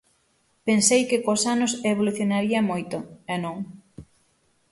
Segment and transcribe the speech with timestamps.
[0.67, 2.97] Pensei que cos anos evolucionaría moito,
[3.33, 3.57] e non.